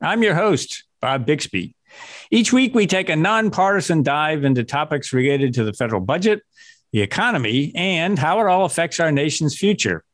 [0.00, 1.74] I'm your host, Bob Bixby.
[2.30, 6.42] Each week, we take a nonpartisan dive into topics related to the federal budget,
[6.92, 10.04] the economy, and how it all affects our nation's future.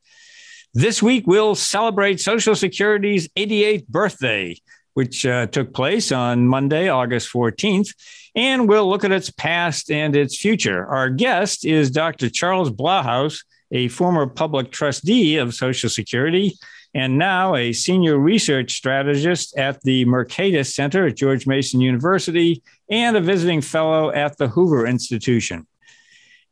[0.73, 4.57] This week, we'll celebrate Social Security's 88th birthday,
[4.95, 7.95] which uh, took place on Monday, August 14th,
[8.35, 10.87] and we'll look at its past and its future.
[10.87, 12.31] Our guest is Dr.
[12.31, 16.55] Charles Blahous, a former public trustee of Social Security
[16.95, 23.17] and now a senior research strategist at the Mercatus Center at George Mason University and
[23.17, 25.67] a visiting fellow at the Hoover Institution.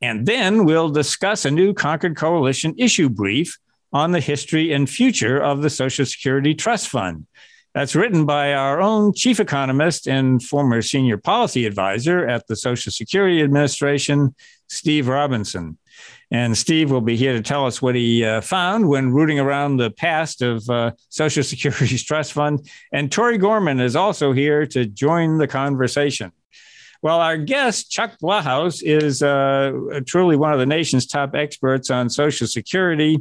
[0.00, 3.56] And then we'll discuss a new Concord Coalition issue brief
[3.92, 7.26] on the history and future of the Social Security Trust Fund.
[7.74, 12.90] That's written by our own chief economist and former senior policy advisor at the Social
[12.90, 14.34] Security Administration,
[14.68, 15.78] Steve Robinson.
[16.32, 19.76] And Steve will be here to tell us what he uh, found when rooting around
[19.76, 22.66] the past of uh, Social Security's trust fund.
[22.90, 26.32] And Tori Gorman is also here to join the conversation.
[27.02, 29.72] Well, our guest, Chuck Blahous, is uh,
[30.06, 33.18] truly one of the nation's top experts on Social Security.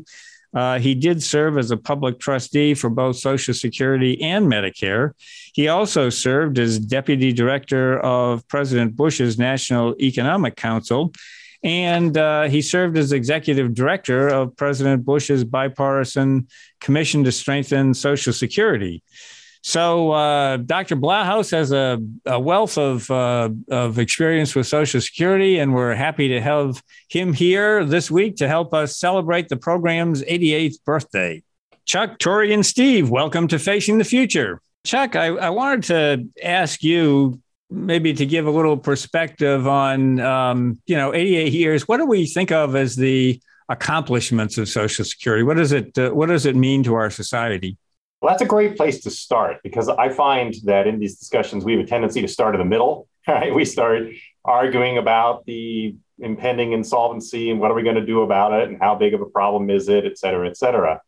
[0.53, 5.13] Uh, he did serve as a public trustee for both Social Security and Medicare.
[5.53, 11.11] He also served as deputy director of President Bush's National Economic Council
[11.63, 16.47] and uh, he served as executive director of President Bush's bipartisan
[16.79, 19.03] commission to strengthen Social Security.
[19.63, 20.95] So, uh, Dr.
[20.95, 26.29] Blahous has a, a wealth of, uh, of experience with Social Security, and we're happy
[26.29, 31.43] to have him here this week to help us celebrate the program's 88th birthday.
[31.85, 34.61] Chuck, Tori, and Steve, welcome to Facing the Future.
[34.83, 37.40] Chuck, I, I wanted to ask you
[37.71, 42.25] maybe to give a little perspective on, um, you know, 88 years, what do we
[42.25, 45.43] think of as the accomplishments of Social Security?
[45.43, 47.77] What does it, uh, what does it mean to our society?
[48.21, 51.71] Well, that's a great place to start because I find that in these discussions, we
[51.73, 53.55] have a tendency to start in the middle, right?
[53.55, 54.03] We start
[54.43, 58.77] arguing about the impending insolvency and what are we going to do about it and
[58.79, 61.01] how big of a problem is it, et cetera, et cetera.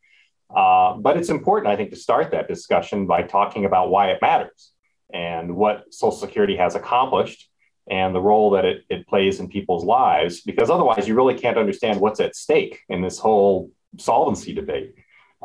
[0.56, 4.20] Uh, but it's important, I think, to start that discussion by talking about why it
[4.22, 4.73] matters
[5.14, 7.50] and what Social Security has accomplished
[7.90, 11.58] and the role that it, it plays in people's lives, because otherwise you really can't
[11.58, 14.96] understand what's at stake in this whole solvency debate.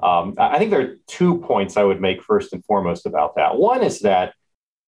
[0.03, 3.57] Um, I think there are two points I would make first and foremost about that.
[3.57, 4.35] One is that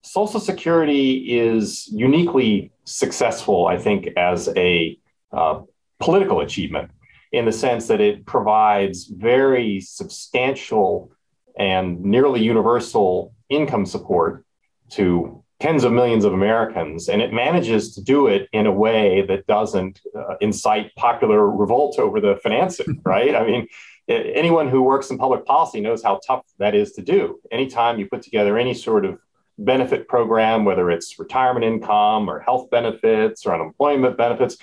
[0.02, 4.98] Social Security is uniquely successful, I think, as a
[5.32, 5.62] uh,
[5.98, 6.92] political achievement
[7.32, 11.12] in the sense that it provides very substantial
[11.58, 14.44] and nearly universal income support
[14.92, 19.24] to tens of millions of Americans, and it manages to do it in a way
[19.28, 23.34] that doesn't uh, incite popular revolt over the financing, right?
[23.34, 23.68] I mean,
[24.08, 27.40] anyone who works in public policy knows how tough that is to do.
[27.52, 29.18] Anytime you put together any sort of
[29.58, 34.56] benefit program, whether it's retirement income or health benefits or unemployment benefits,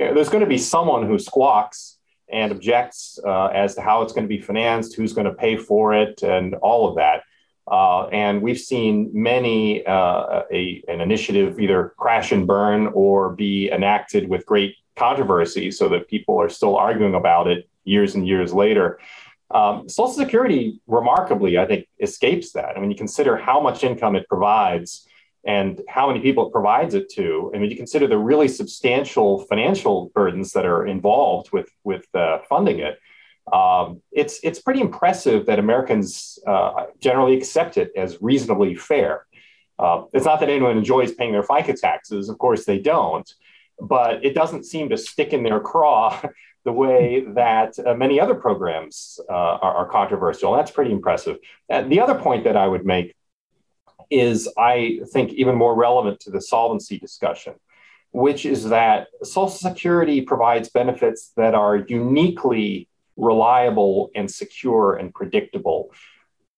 [0.00, 1.98] eh, there's going to be someone who squawks
[2.28, 5.56] and objects uh, as to how it's going to be financed, who's going to pay
[5.56, 7.22] for it, and all of that.
[7.70, 13.70] Uh, and we've seen many uh, a, an initiative either crash and burn or be
[13.70, 18.52] enacted with great controversy so that people are still arguing about it years and years
[18.52, 18.98] later.
[19.52, 22.76] Um, Social Security, remarkably, I think, escapes that.
[22.76, 25.06] I mean, you consider how much income it provides
[25.44, 27.50] and how many people it provides it to.
[27.54, 32.38] I mean, you consider the really substantial financial burdens that are involved with, with uh,
[32.48, 32.98] funding it
[33.52, 39.26] um, it's it's pretty impressive that Americans uh, generally accept it as reasonably fair.
[39.78, 43.32] Uh, it's not that anyone enjoys paying their FICA taxes, of course they don't,
[43.80, 46.20] but it doesn't seem to stick in their craw
[46.64, 50.54] the way that uh, many other programs uh, are, are, controversial.
[50.54, 51.38] That's pretty impressive.
[51.70, 53.14] And the other point that I would make
[54.10, 57.54] is, I think, even more relevant to the solvency discussion,
[58.12, 62.89] which is that Social Security provides benefits that are uniquely
[63.20, 65.92] reliable and secure and predictable.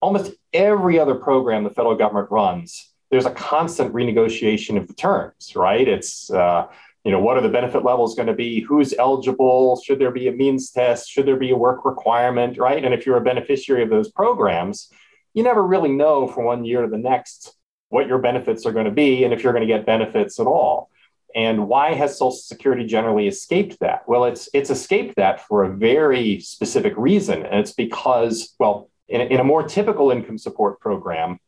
[0.00, 5.55] Almost every other program the federal government runs, there's a constant renegotiation of the terms,
[5.55, 5.87] right?
[5.87, 6.67] It's, uh,
[7.05, 8.61] you know, what are the benefit levels going to be?
[8.61, 9.81] Who's eligible?
[9.85, 11.11] Should there be a means test?
[11.11, 12.82] Should there be a work requirement, right?
[12.82, 14.91] And if you're a beneficiary of those programs,
[15.35, 17.55] you never really know from one year to the next
[17.88, 20.47] what your benefits are going to be and if you're going to get benefits at
[20.47, 20.91] all.
[21.34, 24.06] And why has Social Security generally escaped that?
[24.06, 29.20] Well, it's it's escaped that for a very specific reason, and it's because, well, in,
[29.20, 31.38] in a more typical income support program,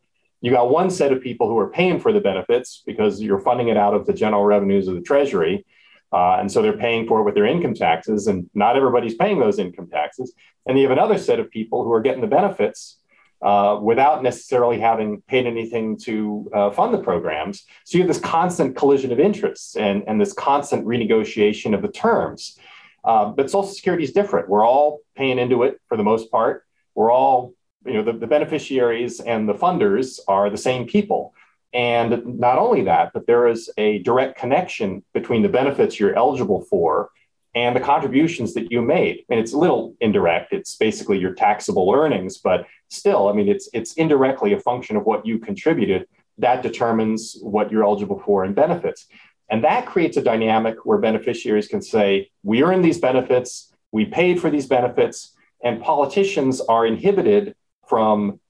[0.41, 3.69] you got one set of people who are paying for the benefits because you're funding
[3.69, 5.65] it out of the general revenues of the Treasury,
[6.13, 9.39] uh, and so they're paying for it with their income taxes, and not everybody's paying
[9.39, 10.33] those income taxes.
[10.67, 12.99] And you have another set of people who are getting the benefits
[13.43, 17.65] uh, without necessarily having paid anything to uh, fund the programs.
[17.85, 21.89] So you have this constant collision of interests and, and this constant renegotiation of the
[21.89, 22.59] terms.
[23.05, 24.49] Uh, but Social Security is different.
[24.49, 26.65] We're all paying into it for the most part.
[26.95, 27.53] We're all,
[27.85, 31.35] you know, the, the beneficiaries and the funders are the same people.
[31.75, 36.63] And not only that, but there is a direct connection between the benefits you're eligible
[36.63, 37.11] for
[37.55, 39.25] and the contributions that you made.
[39.29, 40.53] And it's a little indirect.
[40.53, 45.05] It's basically your taxable earnings, but still, I mean, it's it's indirectly a function of
[45.05, 46.07] what you contributed
[46.39, 49.07] that determines what you're eligible for in benefits.
[49.51, 54.41] And that creates a dynamic where beneficiaries can say, we earn these benefits, we paid
[54.41, 57.55] for these benefits, and politicians are inhibited
[57.89, 58.41] from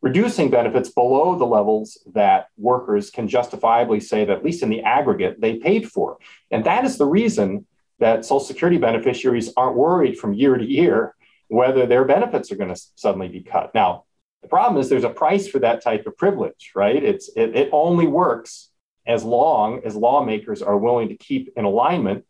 [0.00, 4.82] reducing benefits below the levels that workers can justifiably say that, at least in the
[4.82, 6.18] aggregate, they paid for.
[6.50, 7.66] And that is the reason
[8.00, 11.14] that Social Security beneficiaries aren't worried from year to year
[11.52, 13.74] whether their benefits are going to suddenly be cut.
[13.74, 14.04] Now,
[14.40, 17.02] the problem is there's a price for that type of privilege, right?
[17.04, 18.70] It's it, it only works
[19.06, 22.24] as long as lawmakers are willing to keep in alignment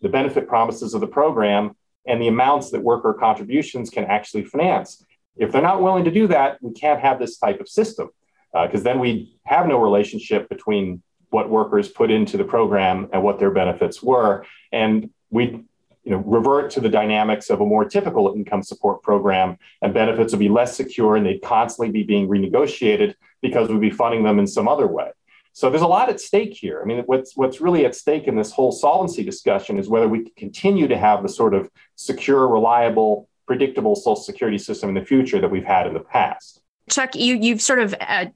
[0.00, 1.76] the benefit promises of the program
[2.06, 5.04] and the amounts that worker contributions can actually finance.
[5.36, 8.08] If they're not willing to do that, we can't have this type of system
[8.52, 13.22] because uh, then we have no relationship between what workers put into the program and
[13.22, 14.46] what their benefits were.
[14.72, 15.64] And we
[16.04, 20.32] you know, revert to the dynamics of a more typical income support program, and benefits
[20.32, 24.38] would be less secure and they'd constantly be being renegotiated because we'd be funding them
[24.38, 25.10] in some other way.
[25.52, 26.80] So there's a lot at stake here.
[26.82, 30.30] I mean, what's what's really at stake in this whole solvency discussion is whether we
[30.30, 35.40] continue to have the sort of secure, reliable, predictable Social Security system in the future
[35.40, 36.62] that we've had in the past.
[36.88, 38.26] Chuck, you you've sort of uh,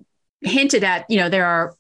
[0.42, 1.74] hinted at, you know, there are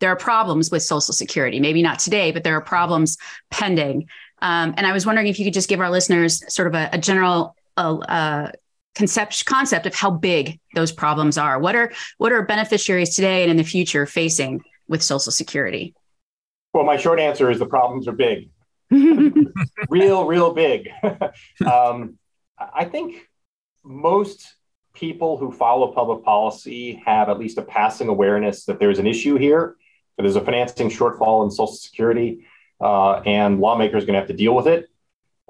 [0.00, 1.58] there are problems with Social Security.
[1.58, 3.16] Maybe not today, but there are problems
[3.50, 4.08] pending.
[4.42, 6.90] Um, and I was wondering if you could just give our listeners sort of a,
[6.92, 8.50] a general uh,
[8.94, 11.58] concept concept of how big those problems are.
[11.58, 15.94] What are what are beneficiaries today and in the future facing with Social Security?
[16.74, 18.50] Well, my short answer is the problems are big,
[19.88, 20.90] real, real big.
[21.66, 22.18] um,
[22.58, 23.28] I think
[23.84, 24.54] most
[24.94, 29.36] people who follow public policy have at least a passing awareness that there's an issue
[29.36, 29.76] here
[30.16, 32.51] That there's a financing shortfall in Social Security, uh,
[32.82, 34.88] and lawmakers are going to have to deal with it.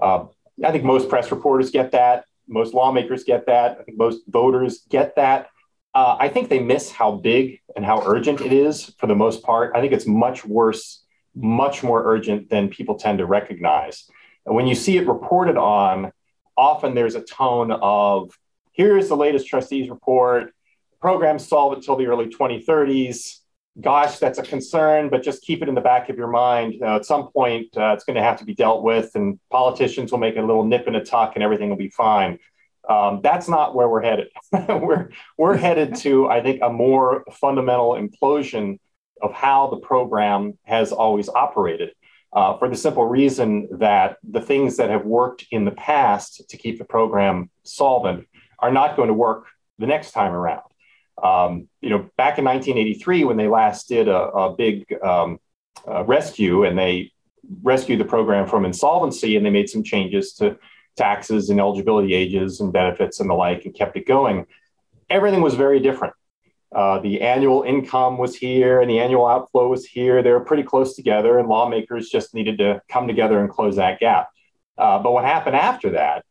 [0.01, 0.27] Uh,
[0.65, 2.25] I think most press reporters get that.
[2.49, 3.79] Most lawmakers get that.
[3.81, 5.49] I think most voters get that.
[5.95, 9.43] Uh, I think they miss how big and how urgent it is for the most
[9.43, 9.73] part.
[9.75, 14.09] I think it's much worse, much more urgent than people tend to recognize.
[14.47, 16.13] And when you see it reported on,
[16.57, 18.37] often there's a tone of
[18.73, 20.53] here's the latest trustees report,
[21.01, 23.41] programs solve until the early 2030s
[23.81, 26.75] gosh, that's a concern, but just keep it in the back of your mind.
[26.83, 30.13] Uh, at some point, uh, it's going to have to be dealt with, and politicians
[30.13, 32.39] will make a little nip and a tuck, and everything will be fine.
[32.89, 34.29] Um, that's not where we're headed.
[34.53, 38.79] we're we're headed to, I think, a more fundamental implosion
[39.23, 41.91] of how the program has always operated.
[42.33, 46.57] Uh, for the simple reason that the things that have worked in the past to
[46.57, 48.27] keep the program solvent
[48.59, 50.72] are not going to work the next time around.
[51.23, 55.39] Um, you know, back in 1983, when they last did a, a big um,
[55.87, 57.13] uh, rescue and they
[57.63, 60.59] rescued the program from insolvency and they made some changes to
[60.97, 64.47] taxes and eligibility ages and benefits and the like and kept it going,
[65.09, 66.15] everything was very different.
[66.75, 70.23] Uh, the annual income was here and the annual outflow was here.
[70.23, 74.01] They were pretty close together, and lawmakers just needed to come together and close that
[74.01, 74.31] gap.
[74.79, 76.25] Uh, but what happened after that?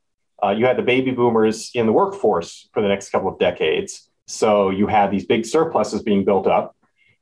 [0.44, 4.10] Uh, you had the baby boomers in the workforce for the next couple of decades.
[4.32, 6.76] So you had these big surpluses being built up.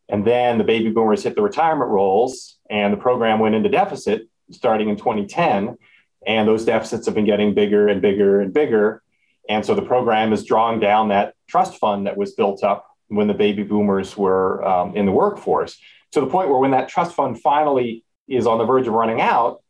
[0.07, 4.27] And then the baby boomers hit the retirement rolls, and the program went into deficit
[4.51, 5.77] starting in 2010.
[6.25, 9.03] And those deficits have been getting bigger and bigger and bigger.
[9.47, 13.27] And so the program is drawing down that trust fund that was built up when
[13.27, 15.79] the baby boomers were um, in the workforce
[16.11, 19.21] to the point where when that trust fund finally is on the verge of running
[19.21, 19.61] out,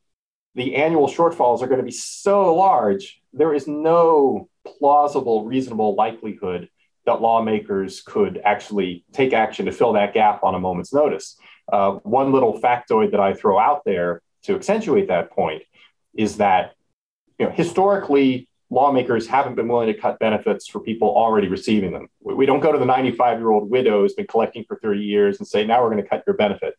[0.55, 6.69] the annual shortfalls are going to be so large, there is no plausible, reasonable likelihood
[7.09, 11.37] that lawmakers could actually take action to fill that gap on a moment's notice.
[11.71, 15.63] Uh, one little factoid that I throw out there to accentuate that point
[16.13, 16.73] is that
[17.39, 22.07] you know, historically, lawmakers haven't been willing to cut benefits for people already receiving them.
[22.21, 25.39] We don't go to the 95 year old widow who's been collecting for 30 years
[25.39, 26.75] and say, now we're going to cut your benefit.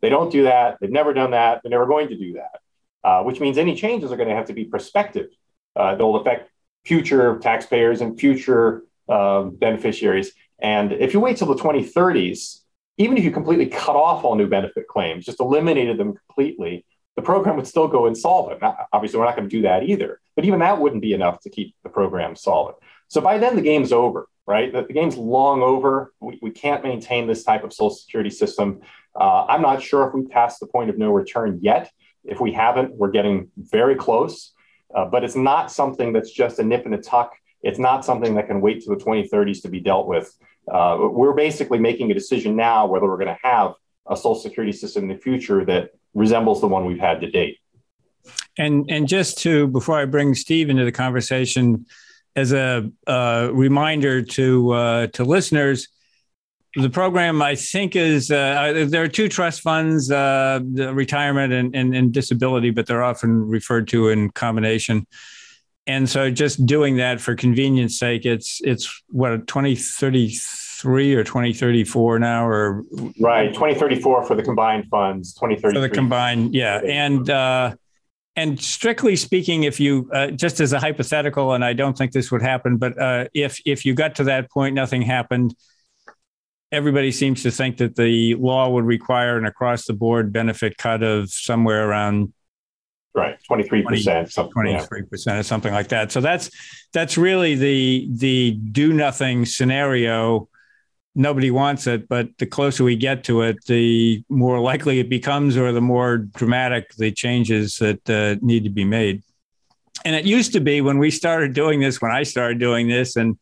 [0.00, 0.78] They don't do that.
[0.80, 1.60] They've never done that.
[1.62, 2.60] They're never going to do that,
[3.04, 5.26] uh, which means any changes are going to have to be prospective.
[5.74, 6.50] Uh, they'll affect
[6.84, 10.32] future taxpayers and future uh, beneficiaries.
[10.58, 12.60] And if you wait till the 2030s,
[12.98, 16.84] even if you completely cut off all new benefit claims, just eliminated them completely,
[17.14, 18.60] the program would still go insolvent.
[18.62, 21.40] Now, obviously, we're not going to do that either, but even that wouldn't be enough
[21.40, 22.78] to keep the program solvent.
[23.08, 24.72] So by then, the game's over, right?
[24.72, 26.12] The, the game's long over.
[26.20, 28.80] We, we can't maintain this type of Social Security system.
[29.18, 31.90] Uh, I'm not sure if we've passed the point of no return yet.
[32.24, 34.52] If we haven't, we're getting very close,
[34.94, 37.32] uh, but it's not something that's just a nip and a tuck.
[37.62, 40.34] It's not something that can wait to the 2030s to be dealt with.
[40.70, 43.74] Uh, we're basically making a decision now whether we're going to have
[44.08, 47.58] a Social Security system in the future that resembles the one we've had to date.
[48.58, 51.86] And and just to before I bring Steve into the conversation,
[52.34, 55.88] as a uh, reminder to uh, to listeners,
[56.76, 61.94] the program I think is uh, there are two trust funds, uh, retirement and, and,
[61.94, 65.06] and disability, but they're often referred to in combination.
[65.86, 70.34] And so, just doing that for convenience sake, it's it's what twenty thirty
[70.76, 72.84] three or 2034 now or?
[73.18, 76.80] Right 2034 for the combined funds 2033 for the combined yeah.
[76.84, 77.74] And uh
[78.36, 82.30] and strictly speaking if you uh, just as a hypothetical and i don't think this
[82.30, 85.54] would happen but uh, if if you got to that point nothing happened
[86.70, 91.02] everybody seems to think that the law would require an across the board benefit cut
[91.02, 92.32] of somewhere around
[93.16, 96.50] right 23% 23% or something like that so that's
[96.92, 100.48] that's really the the do nothing scenario
[101.16, 105.56] nobody wants it, but the closer we get to it, the more likely it becomes,
[105.56, 109.22] or the more dramatic the changes that uh, need to be made.
[110.04, 113.16] And it used to be when we started doing this, when I started doing this,
[113.16, 113.38] and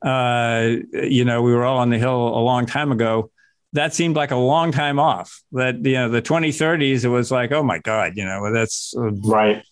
[0.00, 3.31] uh, you know, we were all on the hill a long time ago.
[3.74, 5.40] That seemed like a long time off.
[5.52, 9.64] That you know, the 2030s, it was like, oh my god, you know, that's right.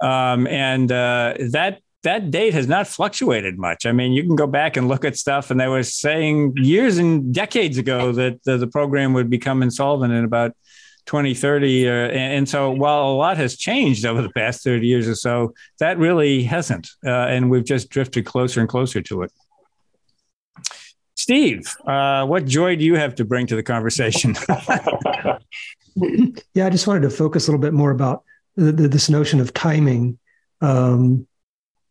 [0.00, 3.84] Um, and uh, that that date has not fluctuated much.
[3.84, 6.98] I mean, you can go back and look at stuff, and they were saying years
[6.98, 10.52] and decades ago that the, the program would become insolvent in about
[11.06, 11.88] 2030.
[11.88, 15.52] Uh, and, so, while a lot has changed over the past 30 years or so,
[15.80, 16.88] that really hasn't.
[17.04, 19.32] Uh, and we've just drifted closer and closer to it.
[21.26, 24.36] Steve, uh, what joy do you have to bring to the conversation?
[26.54, 28.22] yeah, I just wanted to focus a little bit more about
[28.54, 30.20] the, the, this notion of timing.
[30.60, 31.26] Um,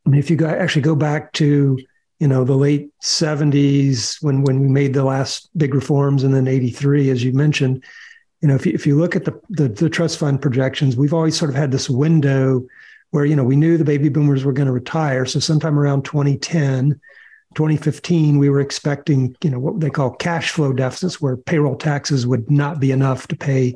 [0.06, 1.78] I mean, if you go, actually go back to
[2.20, 6.48] you know the late 70s when when we made the last big reforms and then
[6.48, 7.84] 83 as you mentioned
[8.40, 11.14] you know if you, if you look at the, the, the trust fund projections we've
[11.14, 12.66] always sort of had this window
[13.10, 16.06] where you know we knew the baby boomers were going to retire so sometime around
[16.06, 17.02] 2010
[17.56, 22.28] 2015 we were expecting you know what they call cash flow deficits where payroll taxes
[22.28, 23.74] would not be enough to pay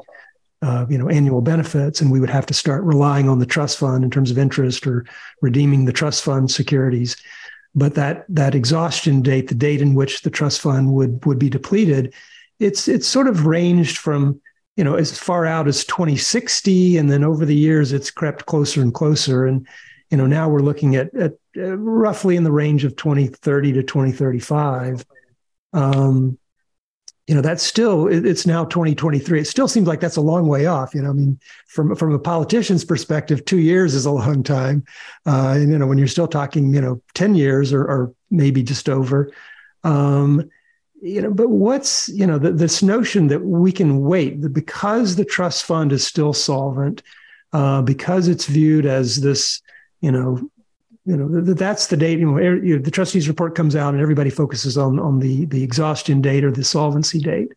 [0.62, 3.78] uh, you know annual benefits, and we would have to start relying on the trust
[3.78, 5.06] fund in terms of interest or
[5.42, 7.16] redeeming the trust fund securities.
[7.76, 11.50] But that that exhaustion date, the date in which the trust fund would would be
[11.50, 12.14] depleted,
[12.60, 14.42] it's it's sort of ranged from
[14.76, 18.82] you know as far out as 2060, and then over the years it's crept closer
[18.82, 19.66] and closer, and
[20.10, 25.06] you know now we're looking at, at roughly in the range of 2030 to 2035.
[25.74, 26.38] Um,
[27.30, 30.66] you know that's still it's now 2023 it still seems like that's a long way
[30.66, 34.42] off you know i mean from from a politician's perspective two years is a long
[34.42, 34.84] time.
[35.28, 38.64] Uh, and you know when you're still talking you know 10 years or, or maybe
[38.64, 39.32] just over.
[39.84, 40.50] Um,
[41.02, 45.16] you know but what's you know the, this notion that we can wait that because
[45.16, 47.04] the trust fund is still solvent
[47.54, 49.62] uh, because it's viewed as this
[50.02, 50.50] you know
[51.10, 52.20] you know that's the date.
[52.20, 56.22] You know, the trustees report comes out, and everybody focuses on on the the exhaustion
[56.22, 57.52] date or the solvency date.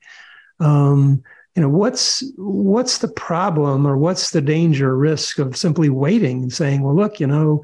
[0.58, 1.22] Um,
[1.54, 6.52] you know, what's what's the problem, or what's the danger, risk of simply waiting and
[6.52, 7.62] saying, well, look, you know,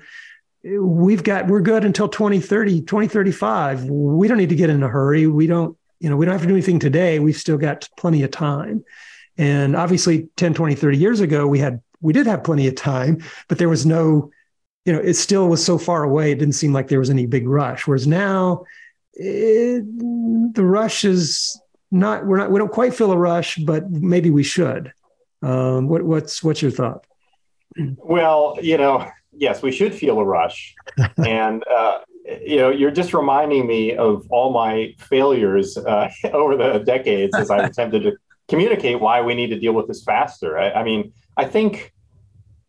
[0.62, 3.84] we've got we're good until 2030, 2035.
[3.84, 5.26] We don't need to get in a hurry.
[5.26, 7.18] We don't, you know, we don't have to do anything today.
[7.18, 8.84] We've still got plenty of time.
[9.38, 13.22] And obviously 10, 20, 30 years ago, we had we did have plenty of time,
[13.48, 14.30] but there was no
[14.84, 16.32] you know, it still was so far away.
[16.32, 17.86] It didn't seem like there was any big rush.
[17.86, 18.64] Whereas now,
[19.14, 19.84] it,
[20.54, 22.26] the rush is not.
[22.26, 22.50] We're not.
[22.50, 24.92] We don't quite feel a rush, but maybe we should.
[25.42, 27.06] Um, what, what's what's your thought?
[27.96, 30.74] Well, you know, yes, we should feel a rush,
[31.18, 31.98] and uh,
[32.40, 37.50] you know, you're just reminding me of all my failures uh, over the decades as
[37.50, 38.16] I've attempted to
[38.48, 40.58] communicate why we need to deal with this faster.
[40.58, 41.92] I, I mean, I think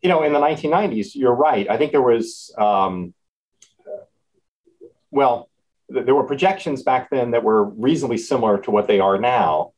[0.02, 1.68] you know, in the 1990s, you're right.
[1.68, 3.14] I think there was um,
[5.10, 5.50] well,
[5.92, 9.72] th- there were projections back then that were reasonably similar to what they are now.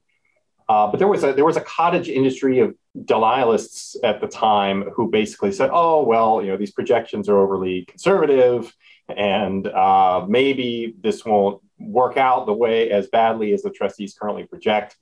[0.69, 4.83] Uh, but there was a there was a cottage industry of denialists at the time
[4.95, 8.75] who basically said, "Oh well, you know these projections are overly conservative,
[9.09, 14.45] and uh, maybe this won't work out the way as badly as the trustees currently
[14.45, 14.97] project."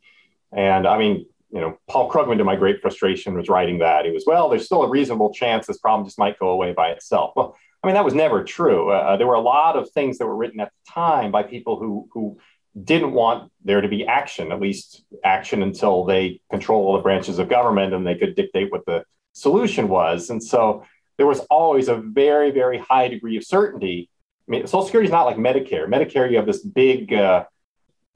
[0.50, 4.10] And I mean, you know, Paul Krugman, to my great frustration, was writing that he
[4.10, 7.32] was, "Well, there's still a reasonable chance this problem just might go away by itself."
[7.36, 8.90] Well, I mean, that was never true.
[8.90, 11.78] Uh, there were a lot of things that were written at the time by people
[11.78, 12.38] who who
[12.84, 17.38] didn't want there to be action, at least action until they control all the branches
[17.38, 20.30] of government and they could dictate what the solution was.
[20.30, 20.84] And so
[21.16, 24.08] there was always a very, very high degree of certainty.
[24.48, 25.86] I mean, Social Security is not like Medicare.
[25.86, 27.44] Medicare, you have this big, uh,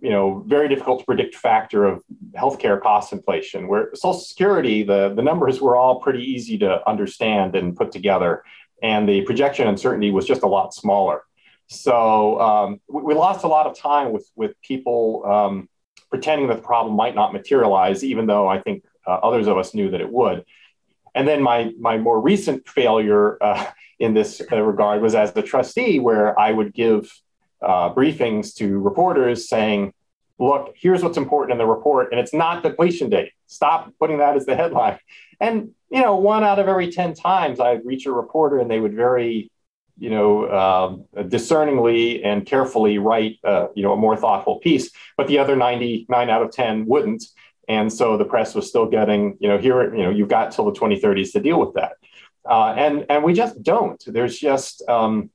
[0.05, 2.03] you know, very difficult to predict factor of
[2.37, 3.69] healthcare cost inflation.
[3.69, 8.45] Where Social Security, the the numbers were all pretty easy to understand and put together,
[8.83, 11.23] and the projection uncertainty was just a lot smaller.
[11.69, 15.71] So um, we, we, lost a lot of time with with people um,
[16.11, 19.73] pretending that the problem might not materialize, even though I think uh, others of us
[19.73, 20.45] knew that it would.
[21.15, 23.65] And then my my more recent failure uh,
[23.99, 27.11] in this uh, regard was as the trustee, where I would give
[27.65, 29.93] uh, briefings to reporters saying,
[30.39, 33.33] "Look, here's what's important in the report, and it's not the completion date.
[33.47, 34.99] Stop putting that as the headline."
[35.41, 38.81] And you know, one out of every ten times, I'd reach a reporter, and they
[38.81, 39.51] would very
[39.99, 44.91] you know, um, discerningly and carefully write, uh, you know, a more thoughtful piece.
[45.17, 47.25] But the other 99 out of 10 wouldn't.
[47.69, 50.65] And so the press was still getting, you know, here, you know, you've got till
[50.65, 51.93] the 2030s to deal with that.
[52.49, 54.03] Uh, and, and we just don't.
[54.07, 55.31] There's just, um,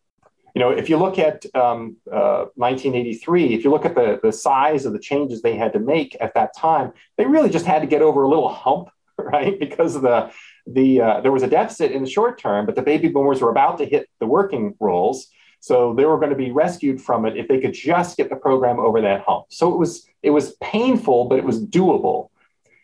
[0.60, 4.34] you know, if you look at um, uh, 1983, if you look at the, the
[4.34, 7.80] size of the changes they had to make at that time, they really just had
[7.80, 9.58] to get over a little hump, right?
[9.58, 10.30] Because of the,
[10.68, 13.52] the uh, there was a deficit in the short term, but the baby boomers were
[13.52, 15.28] about to hit the working rolls.
[15.62, 18.36] So they were going to be rescued from it if they could just get the
[18.36, 19.46] program over that hump.
[19.52, 22.32] So it was it was painful, but it was doable.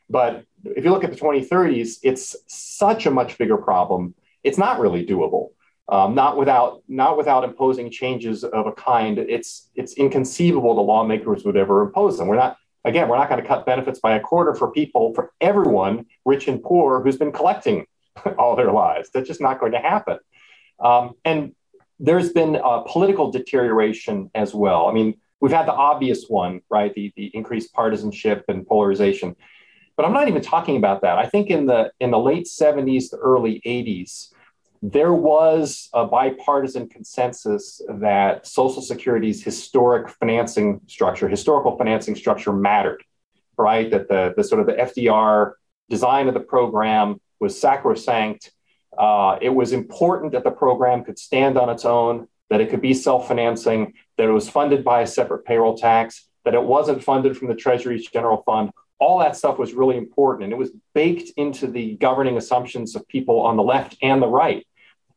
[0.10, 4.16] But if you look at the 2030s, it's such a much bigger problem.
[4.46, 5.50] It's not really doable.
[5.88, 9.20] Um, not without not without imposing changes of a kind.
[9.20, 12.28] It's it's inconceivable the lawmakers would ever impose them.
[12.28, 15.32] We're not Again, we're not going to cut benefits by a quarter for people, for
[15.42, 17.88] everyone, rich and poor, who's been collecting
[18.38, 19.10] all their lives.
[19.12, 20.20] That's just not going to happen.
[20.80, 21.56] Um, and
[22.00, 24.88] there's been a political deterioration as well.
[24.88, 26.94] I mean, we've had the obvious one, right?
[26.94, 29.36] The, the increased partisanship and polarization.
[29.98, 31.18] But I'm not even talking about that.
[31.18, 34.32] I think in the in the late 70s to early 80s,
[34.82, 43.04] there was a bipartisan consensus that Social Security's historic financing structure, historical financing structure mattered,
[43.58, 43.90] right?
[43.90, 45.54] That the, the sort of the FDR
[45.90, 48.52] design of the program was sacrosanct.
[48.98, 52.82] Uh, it was important that the program could stand on its own, that it could
[52.82, 57.04] be self financing, that it was funded by a separate payroll tax, that it wasn't
[57.04, 58.72] funded from the Treasury's general fund.
[59.00, 60.46] All that stuff was really important.
[60.46, 64.28] And it was baked into the governing assumptions of people on the left and the
[64.28, 64.66] right.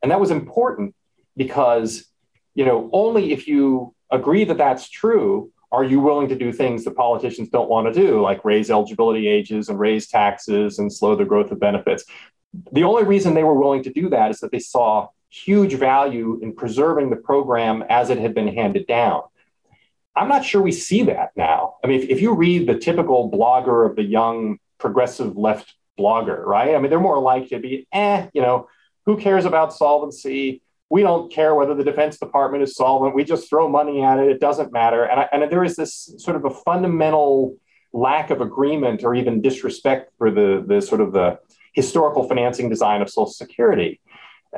[0.01, 0.95] And that was important
[1.37, 2.05] because,
[2.55, 6.83] you know, only if you agree that that's true are you willing to do things
[6.83, 11.15] that politicians don't want to do, like raise eligibility ages and raise taxes and slow
[11.15, 12.05] the growth of benefits.
[12.71, 16.39] The only reason they were willing to do that is that they saw huge value
[16.41, 19.21] in preserving the program as it had been handed down.
[20.15, 21.75] I'm not sure we see that now.
[21.83, 26.43] I mean, if, if you read the typical blogger of the young progressive left blogger,
[26.45, 26.75] right?
[26.75, 28.67] I mean, they're more likely to be, eh, you know,
[29.05, 30.61] who cares about solvency?
[30.89, 33.15] We don't care whether the Defense Department is solvent.
[33.15, 34.29] We just throw money at it.
[34.29, 35.03] It doesn't matter.
[35.03, 37.55] And, I, and there is this sort of a fundamental
[37.93, 41.39] lack of agreement or even disrespect for the, the sort of the
[41.73, 43.99] historical financing design of Social Security.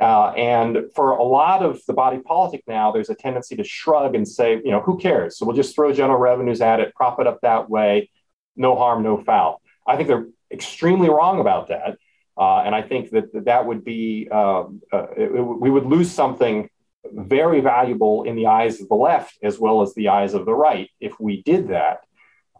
[0.00, 4.14] Uh, and for a lot of the body politic now, there's a tendency to shrug
[4.14, 5.36] and say, you know, who cares?
[5.36, 8.10] So we'll just throw general revenues at it, prop it up that way,
[8.56, 9.60] no harm, no foul.
[9.86, 11.98] I think they're extremely wrong about that.
[12.36, 16.70] Uh, and I think that that would be, um, uh, it, we would lose something
[17.10, 20.54] very valuable in the eyes of the left as well as the eyes of the
[20.54, 22.00] right if we did that.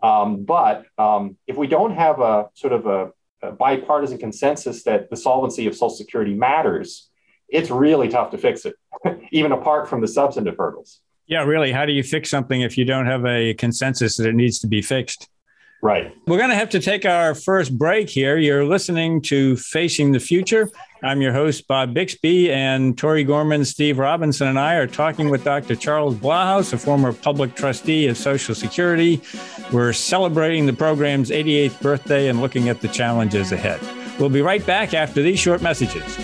[0.02, 5.10] Um, but um, if we don't have a sort of a, a, bipartisan consensus that
[5.10, 7.08] the solvency of Social Security matters,
[7.52, 8.74] it's really tough to fix it,
[9.30, 11.00] even apart from the substantive hurdles.
[11.26, 11.70] Yeah, really.
[11.72, 14.66] How do you fix something if you don't have a consensus that it needs to
[14.66, 15.28] be fixed?
[15.82, 16.16] Right.
[16.28, 18.38] We're going to have to take our first break here.
[18.38, 20.70] You're listening to Facing the Future.
[21.02, 25.42] I'm your host, Bob Bixby, and Tori Gorman, Steve Robinson, and I are talking with
[25.42, 25.74] Dr.
[25.74, 29.20] Charles Blahous, a former public trustee of Social Security.
[29.72, 33.80] We're celebrating the program's 88th birthday and looking at the challenges ahead.
[34.20, 36.16] We'll be right back after these short messages.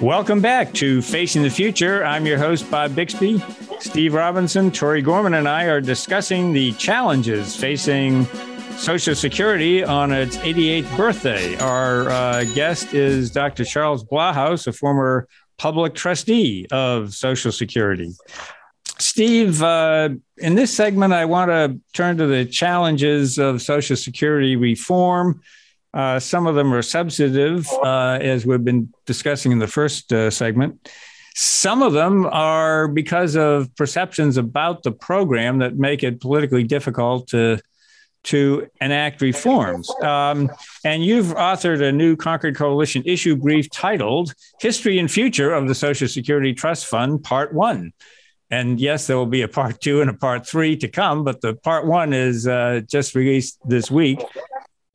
[0.00, 2.02] Welcome back to Facing the Future.
[2.06, 3.38] I'm your host, Bob Bixby.
[3.80, 8.24] Steve Robinson, Tori Gorman, and I are discussing the challenges facing
[8.78, 11.54] Social Security on its 88th birthday.
[11.58, 13.62] Our uh, guest is Dr.
[13.66, 18.10] Charles Blahous, a former public trustee of Social Security.
[18.98, 20.08] Steve, uh,
[20.38, 25.42] in this segment, I want to turn to the challenges of Social Security reform.
[25.92, 30.30] Uh, some of them are substantive, uh, as we've been discussing in the first uh,
[30.30, 30.88] segment.
[31.34, 37.28] Some of them are because of perceptions about the program that make it politically difficult
[37.28, 37.58] to
[38.22, 39.90] to enact reforms.
[40.02, 40.50] Um,
[40.84, 45.74] and you've authored a new Concord Coalition issue brief titled History and Future of the
[45.74, 47.92] Social Security Trust Fund, Part One.
[48.50, 51.40] And yes, there will be a part two and a part three to come, but
[51.40, 54.20] the part one is uh, just released this week.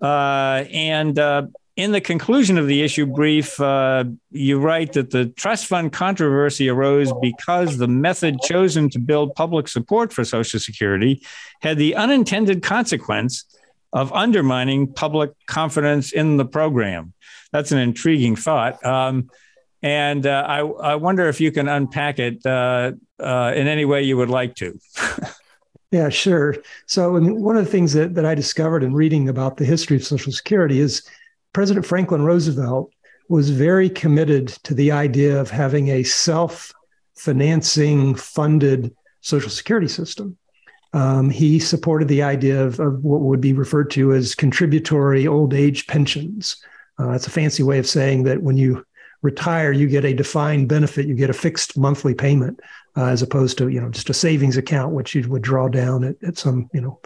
[0.01, 5.27] Uh, and uh, in the conclusion of the issue brief, uh, you write that the
[5.27, 11.21] trust fund controversy arose because the method chosen to build public support for Social Security
[11.61, 13.45] had the unintended consequence
[13.91, 17.13] of undermining public confidence in the program.
[17.51, 18.85] That's an intriguing thought.
[18.85, 19.29] Um,
[19.81, 24.03] and uh, I, I, wonder if you can unpack it uh, uh, in any way
[24.03, 24.79] you would like to.
[25.95, 26.57] yeah, sure.
[26.87, 30.03] So, one of the things that, that I discovered in reading about the history of
[30.03, 31.09] Social Security is
[31.53, 32.91] President Franklin Roosevelt
[33.29, 36.73] was very committed to the idea of having a self
[37.15, 40.37] financing funded Social Security system.
[40.91, 45.53] Um, he supported the idea of, of, what would be referred to as contributory old
[45.53, 46.57] age pensions.
[46.99, 48.85] Uh, that's a fancy way of saying that when you
[49.21, 52.59] retire, you get a defined benefit, you get a fixed monthly payment,
[52.97, 56.03] uh, as opposed to you know just a savings account which you would draw down
[56.03, 56.99] at, at some you know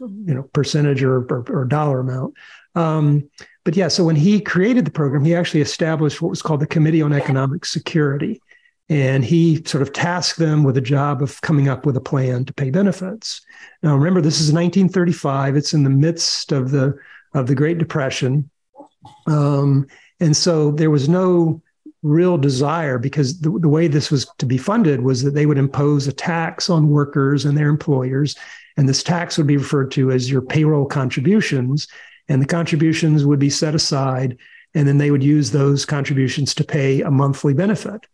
[0.00, 2.34] you know percentage or, or, or dollar amount.
[2.74, 3.30] Um,
[3.64, 6.66] but yeah, so when he created the program, he actually established what was called the
[6.66, 8.40] Committee on Economic Security.
[8.88, 12.44] And he sort of tasked them with a job of coming up with a plan
[12.44, 13.40] to pay benefits.
[13.82, 15.56] Now, remember, this is 1935.
[15.56, 16.96] It's in the midst of the
[17.34, 18.48] of the Great Depression,
[19.26, 19.88] um,
[20.20, 21.60] and so there was no
[22.06, 25.58] real desire because the, the way this was to be funded was that they would
[25.58, 28.36] impose a tax on workers and their employers,
[28.76, 31.88] and this tax would be referred to as your payroll contributions
[32.28, 34.38] and the contributions would be set aside,
[34.74, 38.06] and then they would use those contributions to pay a monthly benefit.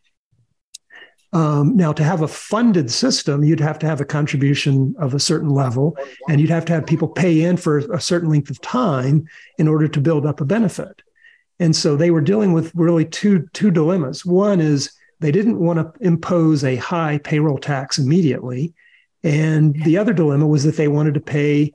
[1.32, 5.18] Um, now, to have a funded system, you'd have to have a contribution of a
[5.18, 5.96] certain level,
[6.28, 9.26] and you'd have to have people pay in for a certain length of time
[9.56, 11.00] in order to build up a benefit.
[11.62, 14.26] And so they were dealing with really two, two dilemmas.
[14.26, 18.74] One is they didn't want to impose a high payroll tax immediately.
[19.22, 21.72] And the other dilemma was that they wanted to pay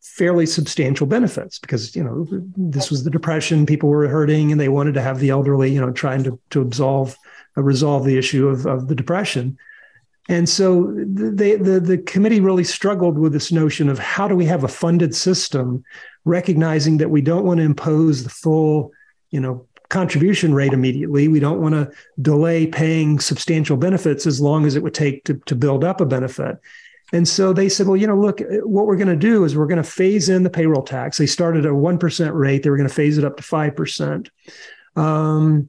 [0.00, 4.70] fairly substantial benefits because you know this was the depression people were hurting and they
[4.70, 7.14] wanted to have the elderly you know trying to to absolve
[7.58, 9.58] uh, resolve the issue of, of the depression
[10.30, 14.46] and so they, the the committee really struggled with this notion of how do we
[14.46, 15.84] have a funded system
[16.24, 18.90] recognizing that we don't want to impose the full
[19.30, 21.90] you know contribution rate immediately we don't want to
[22.22, 26.06] delay paying substantial benefits as long as it would take to, to build up a
[26.06, 26.58] benefit
[27.12, 29.66] and so they said, well, you know, look, what we're going to do is we're
[29.66, 31.18] going to phase in the payroll tax.
[31.18, 34.28] They started at a 1% rate, they were going to phase it up to 5%.
[34.96, 35.68] Um,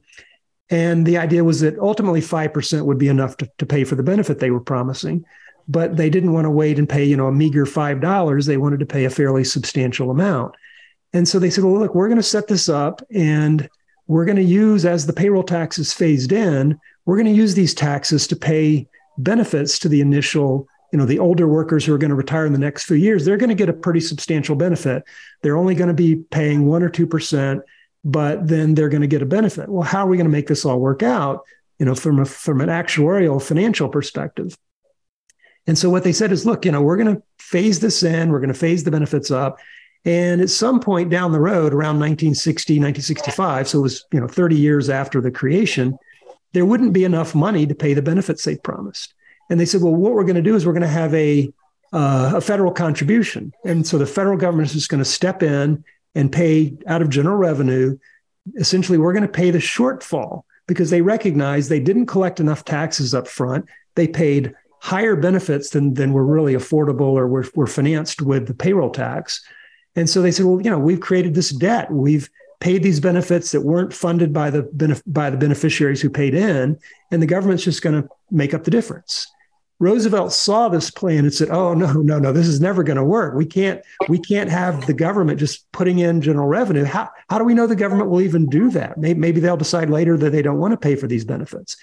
[0.70, 4.02] and the idea was that ultimately 5% would be enough to, to pay for the
[4.02, 5.24] benefit they were promising.
[5.68, 8.46] But they didn't want to wait and pay, you know, a meager $5.
[8.46, 10.54] They wanted to pay a fairly substantial amount.
[11.12, 13.68] And so they said, well, look, we're going to set this up and
[14.06, 17.54] we're going to use, as the payroll tax is phased in, we're going to use
[17.54, 21.98] these taxes to pay benefits to the initial you know the older workers who are
[21.98, 23.24] going to retire in the next few years.
[23.24, 25.04] They're going to get a pretty substantial benefit.
[25.40, 27.62] They're only going to be paying 1 or 2%
[28.04, 29.68] but then they're going to get a benefit.
[29.68, 31.42] Well how are we going to make this all work out
[31.78, 34.56] you know from a from an actuarial financial perspective?
[35.66, 38.30] And so what they said is look you know we're going to phase this in
[38.30, 39.60] we're going to phase the benefits up
[40.04, 44.26] and at some point down the road around 1960 1965 so it was you know
[44.26, 45.96] 30 years after the creation
[46.52, 49.14] there wouldn't be enough money to pay the benefits they promised
[49.52, 51.52] and they said, well, what we're going to do is we're going to have a
[51.92, 55.84] uh, a federal contribution, and so the federal government is going to step in
[56.14, 57.98] and pay out of general revenue.
[58.56, 63.12] Essentially, we're going to pay the shortfall because they recognized they didn't collect enough taxes
[63.12, 63.66] up front.
[63.94, 68.54] They paid higher benefits than than were really affordable or were, were financed with the
[68.54, 69.44] payroll tax.
[69.94, 71.90] And so they said, well, you know, we've created this debt.
[71.90, 76.34] We've paid these benefits that weren't funded by the benef- by the beneficiaries who paid
[76.34, 76.78] in,
[77.10, 79.26] and the government's just going to make up the difference.
[79.80, 83.04] Roosevelt saw this plan and said, "Oh no, no, no, this is never going to
[83.04, 83.34] work.
[83.34, 86.84] We can't, we can't have the government just putting in general revenue.
[86.84, 88.96] How how do we know the government will even do that?
[88.96, 91.76] Maybe, maybe they'll decide later that they don't want to pay for these benefits."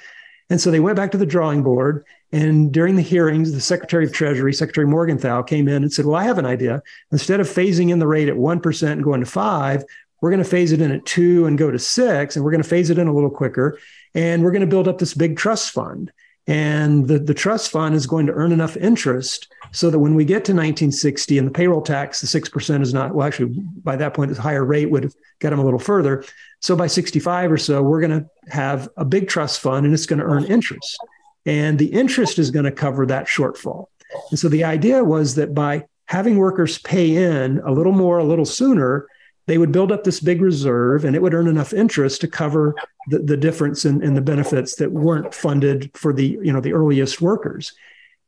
[0.49, 2.05] And so they went back to the drawing board.
[2.31, 6.15] And during the hearings, the Secretary of Treasury, Secretary Morgenthau, came in and said, Well,
[6.15, 6.81] I have an idea.
[7.11, 9.83] Instead of phasing in the rate at 1% and going to five,
[10.21, 12.63] we're going to phase it in at two and go to six, and we're going
[12.63, 13.79] to phase it in a little quicker.
[14.13, 16.11] And we're going to build up this big trust fund.
[16.49, 20.25] And the, the trust fund is going to earn enough interest so that when we
[20.25, 24.15] get to 1960 and the payroll tax, the 6% is not, well, actually, by that
[24.15, 26.25] point, the higher rate would have got them a little further.
[26.59, 30.07] So by 65 or so, we're going to have a big trust fund and it's
[30.07, 30.97] going to earn interest.
[31.45, 33.85] And the interest is going to cover that shortfall.
[34.31, 38.23] And so the idea was that by having workers pay in a little more, a
[38.23, 39.05] little sooner,
[39.49, 42.75] they would build up this big reserve and it would earn enough interest to cover
[43.07, 46.73] the, the difference in, in the benefits that weren't funded for the you know the
[46.73, 47.73] earliest workers.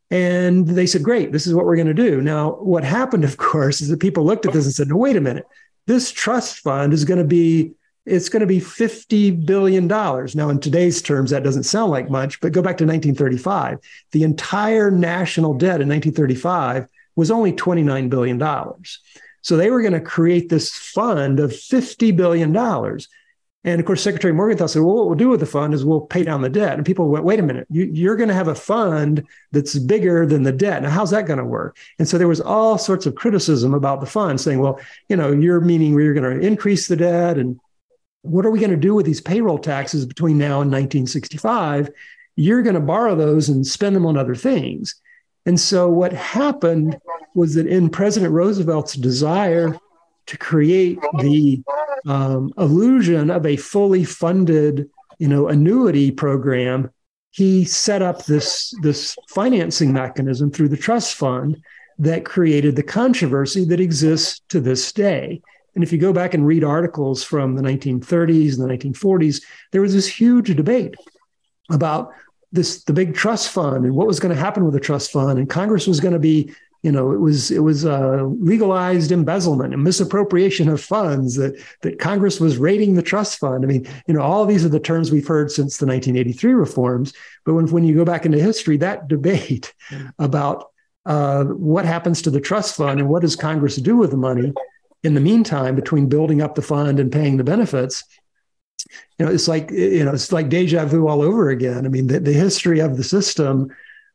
[0.10, 2.22] And they said great this is what we're going to do.
[2.22, 5.16] Now what happened of course is that people looked at this and said no wait
[5.16, 5.46] a minute.
[5.86, 7.74] This trust fund is going to be
[8.08, 10.36] it's going to be 50 billion dollars.
[10.36, 13.78] Now in today's terms that doesn't sound like much but go back to 1935
[14.12, 19.02] the entire national debt in 1935 was only 29 billion dollars
[19.42, 22.56] so they were going to create this fund of $50 billion.
[23.64, 26.02] And of course, Secretary Morgenthau said, well, what we'll do with the fund is we'll
[26.02, 26.74] pay down the debt.
[26.74, 30.26] And people went, wait a minute, you, are going to have a fund that's bigger
[30.26, 30.82] than the debt.
[30.82, 31.78] Now, how's that going to work?
[32.00, 35.32] And so there was all sorts of criticism about the fund saying, well, you know,
[35.32, 37.38] you're meaning we're going to increase the debt.
[37.38, 37.60] And
[38.24, 41.92] what are we going to do with these payroll taxes between now and 1965?
[42.36, 44.96] You're going to borrow those and spend them on other things.
[45.46, 46.98] And so what happened
[47.34, 49.78] was that in President Roosevelt's desire
[50.28, 51.64] to create the
[52.06, 56.92] um, illusion of a fully funded, you know, annuity program,
[57.32, 61.62] he set up this this financing mechanism through the trust fund
[61.98, 65.42] that created the controversy that exists to this day.
[65.76, 69.82] And if you go back and read articles from the 1930s and the 1940s, there
[69.82, 70.96] was this huge debate
[71.70, 72.12] about
[72.52, 75.40] this the big trust fund and what was going to happen with the trust fund.
[75.40, 79.74] And congress was going to be you know it was it was uh, legalized embezzlement
[79.74, 83.64] and misappropriation of funds that that congress was raiding the trust fund.
[83.64, 87.14] I mean you know all these are the terms we've heard since the 1983 reforms.
[87.46, 89.74] But when, when you go back into history that debate
[90.20, 90.72] about
[91.06, 94.54] uh, what happens to the trust fund and what does congress do with the money
[95.04, 98.04] in the meantime between building up the fund and paying the benefits
[99.18, 101.86] you know, it's like you know, it's like deja vu all over again.
[101.86, 103.70] I mean, the, the history of the system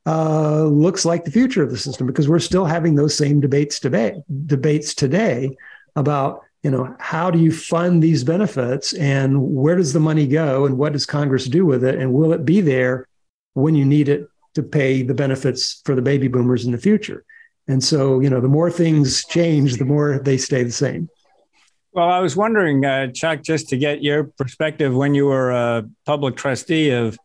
[0.07, 3.81] uh, looks like the future of the system because we're still having those same debates
[3.81, 4.23] today.
[4.47, 5.57] Debates today
[5.97, 10.67] about you know how do you fund these benefits and where does the money go
[10.67, 13.07] and what does Congress do with it and will it be there
[13.55, 17.25] when you need it to pay the benefits for the baby boomers in the future?
[17.69, 21.09] And so, you know, the more things change, the more they stay the same.
[21.97, 25.89] Well, I was wondering, uh, Chuck, just to get your perspective when you were a
[26.05, 27.19] public trustee of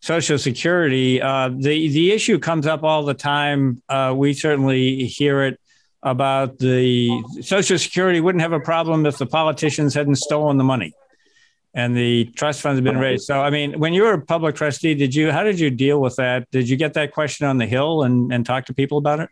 [0.00, 3.80] Social Security, uh, the the issue comes up all the time.
[3.88, 5.60] Uh, we certainly hear it
[6.02, 10.92] about the Social Security wouldn't have a problem if the politicians hadn't stolen the money,
[11.72, 13.26] and the trust funds have been raised.
[13.26, 16.00] So, I mean, when you were a public trustee, did you how did you deal
[16.00, 16.50] with that?
[16.50, 19.28] Did you get that question on the Hill and and talk to people about it?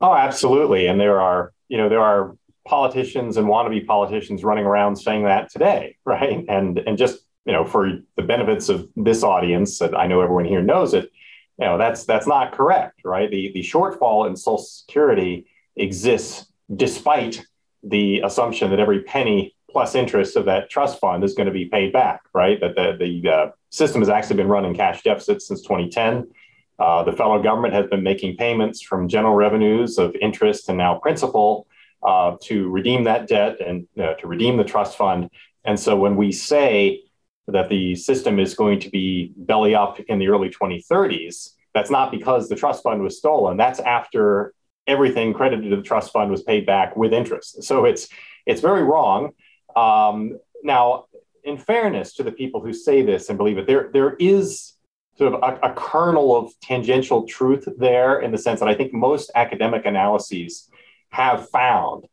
[0.00, 0.86] Oh, absolutely.
[0.86, 2.36] And there are you know there are
[2.70, 6.44] politicians and wannabe politicians running around saying that today, right?
[6.48, 10.46] And and just you know for the benefits of this audience, that I know everyone
[10.46, 11.10] here knows it,
[11.58, 13.30] you know that's that's not correct, right?
[13.30, 17.44] The the shortfall in Social Security exists despite
[17.82, 21.64] the assumption that every penny plus interest of that trust fund is going to be
[21.64, 22.60] paid back, right?
[22.60, 26.30] That the the uh, system has actually been running cash deficits since 2010.
[26.78, 30.94] Uh, the federal government has been making payments from general revenues of interest and now
[30.98, 31.66] principal
[32.02, 35.28] uh, to redeem that debt and uh, to redeem the trust fund.
[35.64, 37.02] And so when we say
[37.46, 42.10] that the system is going to be belly up in the early 2030s, that's not
[42.10, 43.56] because the trust fund was stolen.
[43.56, 44.54] That's after
[44.86, 47.62] everything credited to the trust fund was paid back with interest.
[47.62, 48.08] So it's
[48.46, 49.30] it's very wrong.
[49.76, 51.04] Um, now,
[51.44, 54.74] in fairness to the people who say this and believe it, there there is
[55.16, 58.92] sort of a, a kernel of tangential truth there in the sense that I think
[58.92, 60.69] most academic analyses
[61.10, 62.06] have found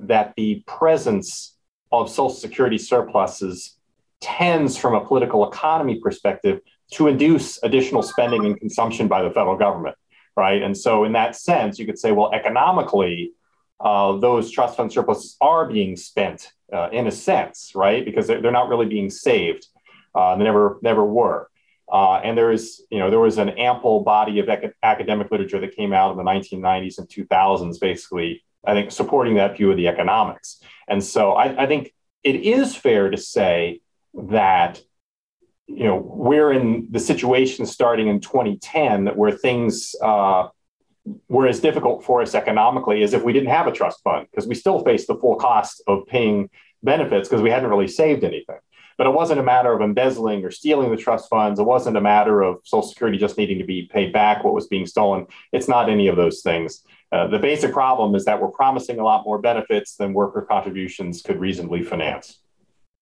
[0.00, 1.56] that the presence
[1.92, 3.76] of Social Security surpluses
[4.20, 6.60] tends, from a political economy perspective,
[6.92, 9.96] to induce additional spending and consumption by the federal government,
[10.36, 10.62] right?
[10.62, 13.32] And so, in that sense, you could say, well, economically,
[13.80, 18.04] uh, those trust fund surpluses are being spent uh, in a sense, right?
[18.04, 19.66] Because they're, they're not really being saved.
[20.14, 21.48] Uh, they never, never were.
[21.90, 25.60] Uh, and there is, you know, there was an ample body of ec- academic literature
[25.60, 29.76] that came out in the 1990s and 2000s, basically, I think, supporting that view of
[29.76, 30.60] the economics.
[30.88, 31.92] And so I, I think
[32.22, 33.80] it is fair to say
[34.14, 34.80] that,
[35.66, 40.48] you know, we're in the situation starting in 2010 where things uh,
[41.28, 44.46] were as difficult for us economically as if we didn't have a trust fund, because
[44.46, 46.48] we still face the full cost of paying
[46.82, 48.58] benefits because we hadn't really saved anything.
[48.96, 51.58] But it wasn't a matter of embezzling or stealing the trust funds.
[51.58, 54.66] It wasn't a matter of Social Security just needing to be paid back what was
[54.66, 55.26] being stolen.
[55.52, 56.84] It's not any of those things.
[57.12, 61.22] Uh, the basic problem is that we're promising a lot more benefits than worker contributions
[61.22, 62.40] could reasonably finance.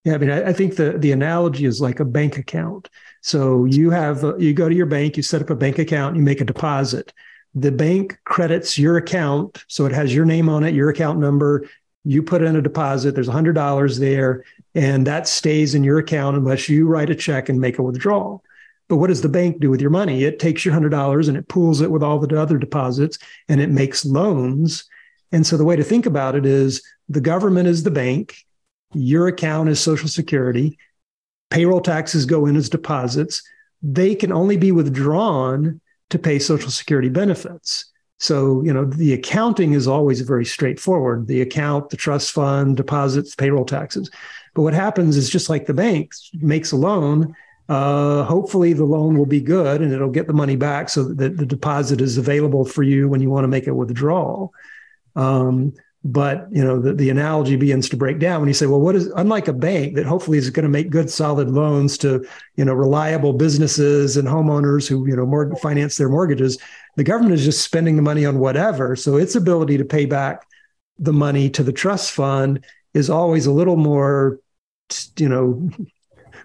[0.04, 2.90] Yeah, I mean, I, I think the the analogy is like a bank account.
[3.22, 6.16] So you have uh, you go to your bank, you set up a bank account,
[6.16, 7.12] you make a deposit.
[7.54, 11.68] The bank credits your account, so it has your name on it, your account number.
[12.04, 13.14] You put in a deposit.
[13.14, 17.48] There's hundred dollars there, and that stays in your account unless you write a check
[17.48, 18.42] and make a withdrawal.
[18.88, 20.24] But what does the bank do with your money?
[20.24, 23.60] It takes your hundred dollars and it pools it with all the other deposits and
[23.60, 24.84] it makes loans.
[25.30, 28.36] And so the way to think about it is the government is the bank,
[28.92, 30.76] your account is Social Security,
[31.50, 33.42] payroll taxes go in as deposits.
[33.82, 37.90] They can only be withdrawn to pay Social Security benefits.
[38.22, 43.34] So, you know, the accounting is always very straightforward the account, the trust fund, deposits,
[43.34, 44.12] payroll taxes.
[44.54, 47.34] But what happens is just like the bank makes a loan,
[47.68, 51.36] uh, hopefully the loan will be good and it'll get the money back so that
[51.36, 54.54] the deposit is available for you when you want to make a withdrawal.
[55.16, 55.72] Um,
[56.04, 58.96] but you know the, the analogy begins to break down when you say well what
[58.96, 62.64] is unlike a bank that hopefully is going to make good solid loans to you
[62.64, 66.58] know reliable businesses and homeowners who you know finance their mortgages
[66.96, 68.96] the government is just spending the money on whatever.
[68.96, 70.46] So its ability to pay back
[70.98, 74.38] the money to the trust fund is always a little more
[75.16, 75.70] you know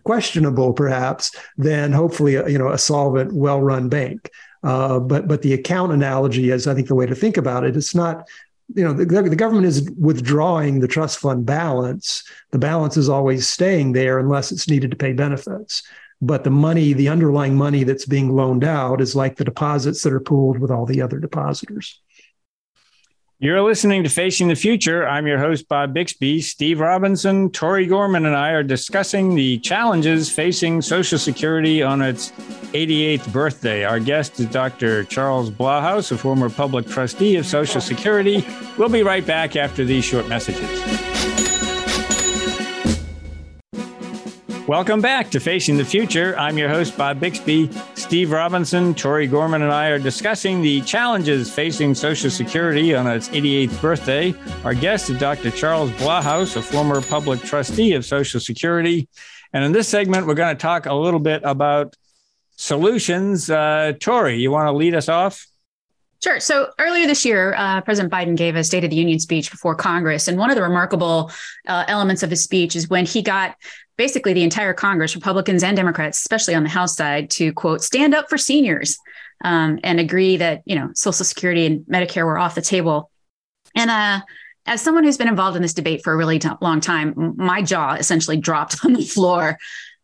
[0.04, 4.30] questionable perhaps than hopefully a, you know a solvent well-run bank.
[4.64, 7.76] Uh, but but the account analogy is i think the way to think about it.
[7.76, 8.28] It's not
[8.74, 12.24] you know the, the government is withdrawing the trust fund balance.
[12.52, 15.84] The balance is always staying there unless it's needed to pay benefits.
[16.22, 20.14] But the money the underlying money that's being loaned out is like the deposits that
[20.14, 22.02] are pooled with all the other depositors
[23.40, 25.08] you're listening to Facing the Future.
[25.08, 26.42] I'm your host, Bob Bixby.
[26.42, 32.32] Steve Robinson, Tori Gorman, and I are discussing the challenges facing Social Security on its
[32.74, 33.84] 88th birthday.
[33.84, 35.04] Our guest is Dr.
[35.04, 38.44] Charles Blahous, a former public trustee of Social Security.
[38.76, 40.68] We'll be right back after these short messages.
[44.68, 46.38] Welcome back to Facing the Future.
[46.38, 47.70] I'm your host, Bob Bixby.
[48.08, 53.28] Steve Robinson, Tori Gorman, and I are discussing the challenges facing Social Security on its
[53.28, 54.34] 88th birthday.
[54.64, 55.52] Our guest is Dr.
[55.52, 59.10] Charles Blahous, a former public trustee of Social Security.
[59.52, 61.98] And in this segment, we're going to talk a little bit about
[62.56, 63.50] solutions.
[63.50, 65.46] Uh, Tori, you want to lead us off?
[66.24, 66.40] Sure.
[66.40, 69.76] So earlier this year, uh, President Biden gave a State of the Union speech before
[69.76, 70.30] Congress.
[70.30, 71.30] And one of the remarkable
[71.68, 73.58] uh, elements of his speech is when he got
[73.98, 78.14] basically the entire Congress, Republicans and Democrats, especially on the House side, to quote, stand
[78.14, 78.98] up for seniors
[79.44, 83.12] um, and agree that, you know, Social Security and Medicare were off the table.
[83.76, 84.22] And uh,
[84.66, 87.62] as someone who's been involved in this debate for a really t- long time, my
[87.62, 89.58] jaw essentially dropped on the floor.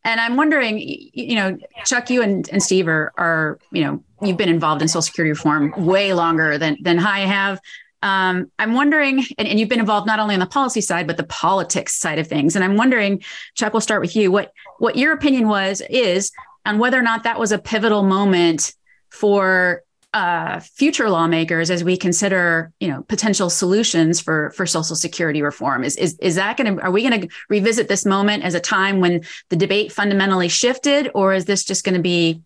[0.06, 4.38] And I'm wondering, you know, Chuck, you and, and Steve are, are, you know, you've
[4.38, 7.60] been involved in Social Security reform way longer than than I have.
[8.04, 11.16] Um, I'm wondering, and, and, you've been involved not only on the policy side but
[11.16, 12.54] the politics side of things.
[12.54, 13.24] And I'm wondering,
[13.56, 14.30] Chuck, we'll start with you.
[14.30, 16.30] What what your opinion was is
[16.66, 18.74] on whether or not that was a pivotal moment
[19.10, 25.42] for uh, future lawmakers as we consider, you know, potential solutions for for Social Security
[25.42, 25.86] reform.
[25.86, 26.84] Is is is that going to?
[26.84, 31.10] Are we going to revisit this moment as a time when the debate fundamentally shifted,
[31.16, 32.42] or is this just going to be,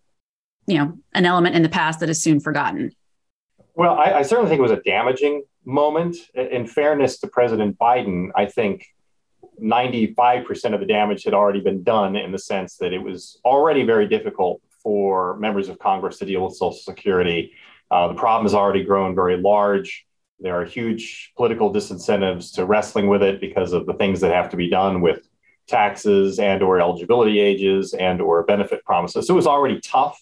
[0.68, 2.92] you know, an element in the past that is soon forgotten?
[3.78, 6.16] Well, I, I, certainly think it was a damaging moment.
[6.34, 8.84] In fairness to President Biden, I think
[9.62, 13.84] 95% of the damage had already been done in the sense that it was already
[13.84, 17.52] very difficult for members of Congress to deal with Social Security.
[17.88, 20.04] Uh, the problem has already grown very large.
[20.40, 24.50] There are huge political disincentives to wrestling with it because of the things that have
[24.50, 25.28] to be done with
[25.68, 29.28] taxes and or eligibility ages and or benefit promises.
[29.28, 30.20] So it was already tough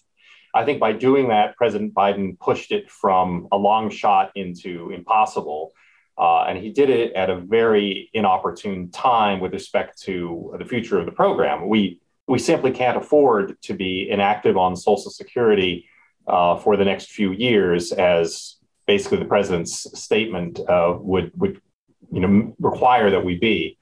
[0.57, 5.73] I think by doing that, President Biden pushed it from a long shot into impossible.
[6.17, 10.97] Uh, and he did it at a very inopportune time with respect to the future
[10.99, 11.69] of the program.
[11.69, 15.87] We, we simply can't afford to be inactive on Social Security
[16.27, 18.55] uh, for the next few years, as
[18.87, 21.61] basically the president's statement uh, would, would
[22.11, 23.77] you know, require that we be.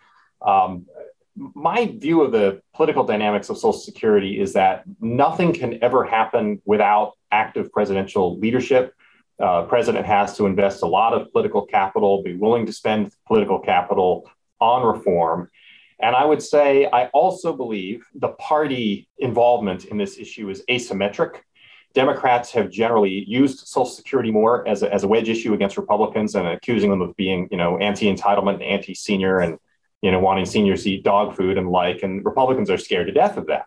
[0.45, 0.87] Um,
[1.35, 6.61] my view of the political dynamics of Social Security is that nothing can ever happen
[6.65, 8.93] without active presidential leadership.
[9.37, 13.59] Uh, president has to invest a lot of political capital, be willing to spend political
[13.59, 14.29] capital
[14.61, 15.49] on reform.
[15.99, 21.41] And I would say I also believe the party involvement in this issue is asymmetric.
[21.93, 26.35] Democrats have generally used Social Security more as a, as a wedge issue against Republicans
[26.35, 29.57] and accusing them of being, you know, anti-entitlement and anti-senior and,
[30.05, 32.03] you know, wanting seniors to eat dog food and like.
[32.03, 33.65] And Republicans are scared to death of that,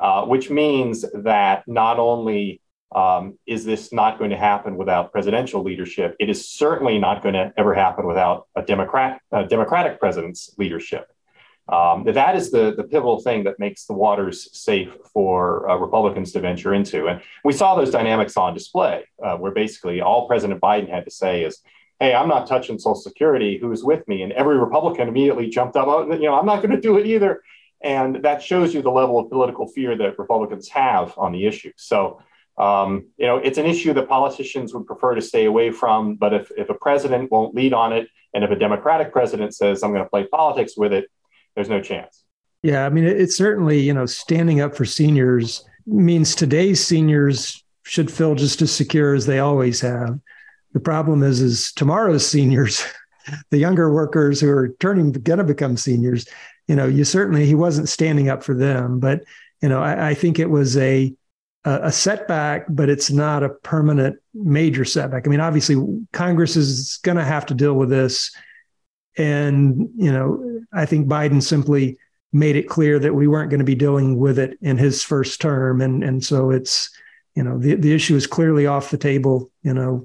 [0.00, 2.62] uh, which means that not only
[2.96, 7.34] um, is this not going to happen without presidential leadership, it is certainly not going
[7.34, 11.06] to ever happen without a Democrat, a Democratic president's leadership.
[11.68, 16.32] Um, that is the, the pivotal thing that makes the waters safe for uh, Republicans
[16.32, 17.08] to venture into.
[17.08, 21.10] And we saw those dynamics on display, uh, where basically all President Biden had to
[21.10, 21.60] say is,
[22.00, 23.58] hey, I'm not touching Social Security.
[23.58, 24.22] Who's with me?
[24.22, 27.06] And every Republican immediately jumped up, oh, you know, I'm not going to do it
[27.06, 27.42] either.
[27.82, 31.72] And that shows you the level of political fear that Republicans have on the issue.
[31.76, 32.20] So,
[32.58, 36.16] um, you know, it's an issue that politicians would prefer to stay away from.
[36.16, 39.82] But if, if a president won't lead on it, and if a Democratic president says,
[39.82, 41.10] I'm going to play politics with it,
[41.54, 42.24] there's no chance.
[42.62, 48.10] Yeah, I mean, it's certainly you know standing up for seniors means today's seniors should
[48.10, 50.18] feel just as secure as they always have.
[50.74, 52.84] The problem is, is tomorrow's seniors,
[53.50, 56.26] the younger workers who are turning going to become seniors.
[56.68, 59.22] You know, you certainly he wasn't standing up for them, but
[59.62, 61.14] you know, I, I think it was a
[61.66, 65.26] a setback, but it's not a permanent major setback.
[65.26, 68.30] I mean, obviously, Congress is going to have to deal with this
[69.16, 71.98] and, you know, I think Biden simply
[72.32, 75.40] made it clear that we weren't going to be dealing with it in his first
[75.40, 75.80] term.
[75.80, 76.90] And, and so it's,
[77.36, 80.04] you know, the, the issue is clearly off the table, you know,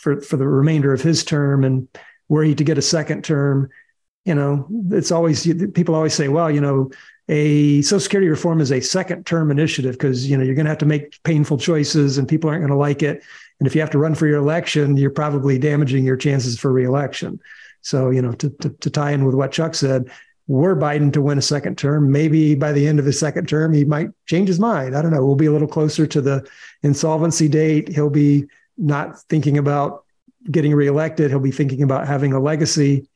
[0.00, 1.88] for, for the remainder of his term and
[2.28, 3.68] were he to get a second term,
[4.24, 6.90] you know, it's always, people always say, well, you know,
[7.28, 10.70] a social security reform is a second term initiative because, you know, you're going to
[10.70, 13.22] have to make painful choices and people aren't going to like it.
[13.58, 16.72] And if you have to run for your election, you're probably damaging your chances for
[16.72, 17.40] reelection.
[17.82, 20.10] So, you know, to, to, to tie in with what Chuck said,
[20.48, 23.72] were Biden to win a second term, maybe by the end of his second term,
[23.72, 24.96] he might change his mind.
[24.96, 25.24] I don't know.
[25.24, 26.44] We'll be a little closer to the
[26.82, 27.88] insolvency date.
[27.88, 28.46] He'll be
[28.80, 30.04] not thinking about
[30.50, 31.30] getting reelected.
[31.30, 33.08] He'll be thinking about having a legacy.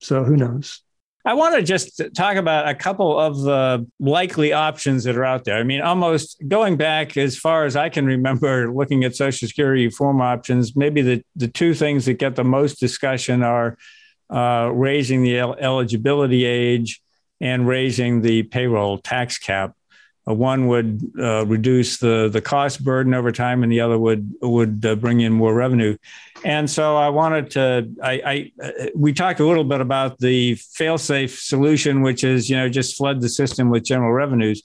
[0.00, 0.80] So who knows?
[1.24, 5.44] I want to just talk about a couple of the likely options that are out
[5.44, 5.56] there.
[5.56, 9.86] I mean, almost going back as far as I can remember looking at Social Security
[9.86, 13.78] reform options, maybe the, the two things that get the most discussion are
[14.30, 17.00] uh, raising the el- eligibility age
[17.40, 19.76] and raising the payroll tax cap.
[20.28, 24.32] Uh, one would uh, reduce the the cost burden over time, and the other would
[24.40, 25.96] would uh, bring in more revenue.
[26.44, 27.90] And so I wanted to.
[28.02, 32.56] I, I uh, we talked a little bit about the fail-safe solution, which is you
[32.56, 34.62] know just flood the system with general revenues.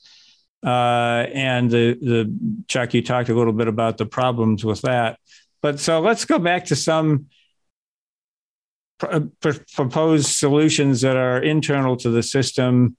[0.63, 5.19] Uh, and the the Chuck, you talked a little bit about the problems with that.
[5.61, 7.27] But so let's go back to some
[9.75, 12.97] proposed solutions that are internal to the system.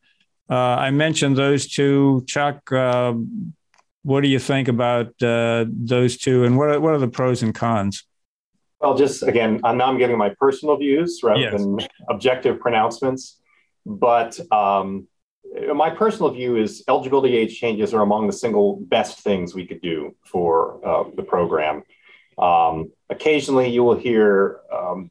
[0.51, 2.24] Uh, I mentioned those two.
[2.26, 3.14] Chuck, uh,
[4.03, 7.42] what do you think about uh, those two, and what are, what are the pros
[7.42, 8.05] and cons?
[8.80, 11.53] Well, just again, now I'm giving my personal views rather yes.
[11.53, 11.78] than
[12.09, 13.40] objective pronouncements.
[13.84, 15.09] But um,
[15.74, 19.80] my personal view is eligibility age changes are among the single best things we could
[19.80, 21.82] do for uh, the program.
[22.38, 25.11] Um, occasionally, you will hear um,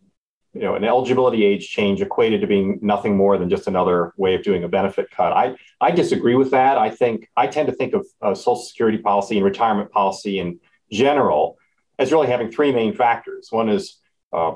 [0.57, 4.33] you know, an eligibility age change equated to being nothing more than just another way
[4.33, 5.31] of doing a benefit cut.
[5.31, 6.79] I, I disagree with that.
[6.79, 10.59] I think I tend to think of uh, Social Security policy and retirement policy in
[10.91, 11.59] general
[11.99, 13.49] as really having three main factors.
[13.51, 13.99] One is
[14.33, 14.53] uh,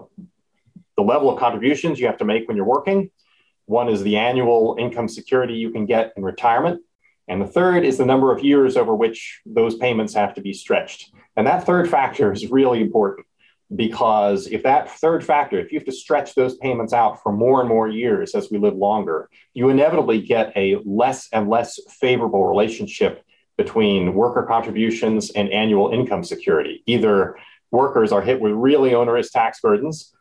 [0.98, 3.12] the level of contributions you have to make when you're working.
[3.66, 6.82] One is the annual income security you can get in retirement.
[7.28, 10.52] And the third is the number of years over which those payments have to be
[10.52, 11.12] stretched.
[11.38, 13.28] And that third factor is really important
[13.76, 17.62] because if that third factor, if you have to stretch those payments out for more
[17.62, 22.46] and more years as we live longer, you inevitably get a less and less favorable
[22.46, 23.24] relationship
[23.58, 26.84] between worker contributions and annual income security.
[26.86, 27.38] Either
[27.70, 30.14] workers are hit with really onerous tax burdens,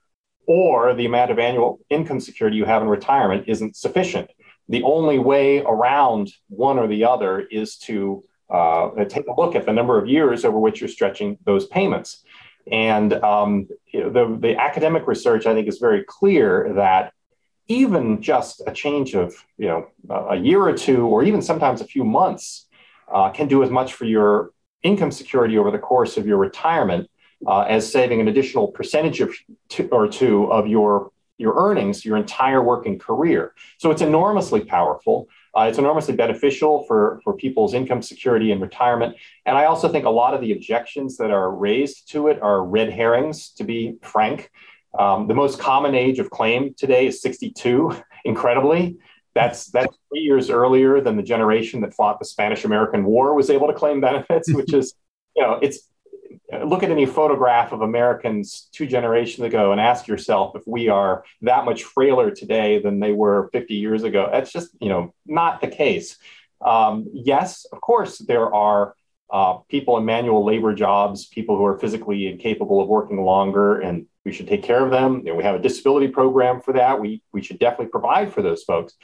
[0.46, 4.30] or the amount of annual income security you have in retirement isn't sufficient.
[4.68, 9.66] The only way around one or the other is to uh, take a look at
[9.66, 12.24] the number of years over which you're stretching those payments.
[12.70, 17.12] And um, the, the academic research, I think, is very clear that
[17.68, 19.86] even just a change of you know
[20.28, 22.66] a year or two, or even sometimes a few months,
[23.12, 24.50] uh, can do as much for your
[24.82, 27.08] income security over the course of your retirement
[27.46, 29.34] uh, as saving an additional percentage of
[29.68, 33.54] two, or two of your your earnings your entire working career.
[33.78, 35.28] So it's enormously powerful.
[35.56, 39.16] Uh, it's enormously beneficial for, for people's income security and retirement.
[39.46, 42.64] And I also think a lot of the objections that are raised to it are
[42.64, 44.50] red herrings, to be frank.
[44.98, 48.98] Um, the most common age of claim today is 62, incredibly.
[49.34, 53.50] That's, that's three years earlier than the generation that fought the Spanish American War was
[53.50, 54.94] able to claim benefits, which is,
[55.36, 55.88] you know, it's
[56.64, 61.24] look at any photograph of Americans two generations ago and ask yourself if we are
[61.42, 64.28] that much frailer today than they were 50 years ago.
[64.30, 66.18] That's just, you know, not the case.
[66.60, 68.94] Um, yes, of course, there are
[69.30, 74.06] uh, people in manual labor jobs, people who are physically incapable of working longer, and
[74.24, 75.22] we should take care of them.
[75.24, 77.00] We have a disability program for that.
[77.00, 78.94] We, we should definitely provide for those folks.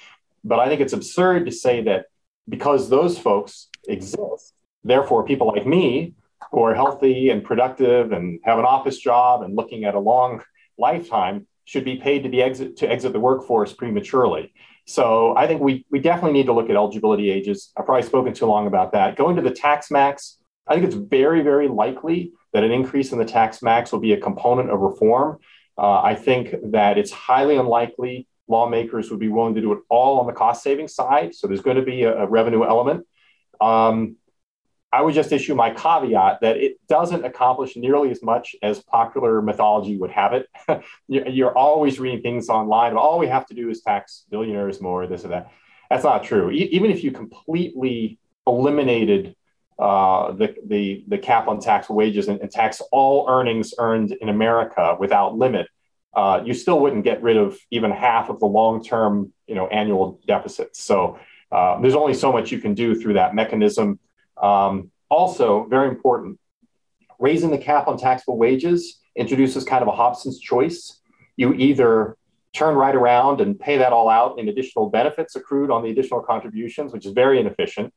[0.44, 2.06] But I think it's absurd to say that
[2.48, 4.52] because those folks exist,
[4.84, 6.14] therefore people like me
[6.50, 10.42] who are healthy and productive and have an office job and looking at a long
[10.78, 14.52] lifetime should be paid to be exit to exit the workforce prematurely.
[14.86, 17.72] So I think we we definitely need to look at eligibility ages.
[17.76, 19.16] I've probably spoken too long about that.
[19.16, 23.18] Going to the tax max, I think it's very very likely that an increase in
[23.18, 25.38] the tax max will be a component of reform.
[25.76, 30.20] Uh, I think that it's highly unlikely lawmakers would be willing to do it all
[30.20, 31.34] on the cost saving side.
[31.34, 33.06] So there's going to be a, a revenue element.
[33.60, 34.16] Um,
[34.92, 39.42] I would just issue my caveat that it doesn't accomplish nearly as much as popular
[39.42, 40.48] mythology would have it.
[41.08, 42.96] You're always reading things online.
[42.96, 45.50] All we have to do is tax billionaires more, this or that.
[45.90, 46.50] That's not true.
[46.50, 49.34] even if you completely eliminated
[49.78, 54.30] uh, the, the, the cap on tax wages and, and, tax all earnings earned in
[54.30, 55.66] America without limit,
[56.14, 60.18] uh, you still wouldn't get rid of even half of the long-term, you know, annual
[60.26, 60.82] deficits.
[60.82, 61.18] So
[61.52, 63.98] uh, there's only so much you can do through that mechanism.
[64.40, 66.38] Um, also, very important,
[67.18, 71.00] raising the cap on taxable wages introduces kind of a Hobson's choice.
[71.36, 72.16] You either
[72.54, 76.20] turn right around and pay that all out in additional benefits accrued on the additional
[76.20, 77.92] contributions, which is very inefficient.